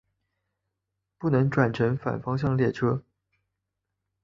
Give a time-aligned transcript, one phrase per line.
[1.19, 3.03] 不能转乘反方向列车。